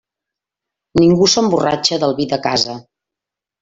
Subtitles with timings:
[1.01, 2.83] Ningú s'emborratxa del vi de casa.